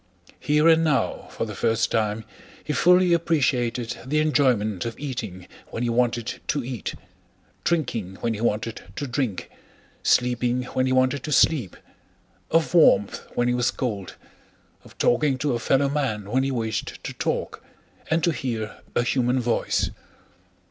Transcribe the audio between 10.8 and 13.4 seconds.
he wanted to sleep, of warmth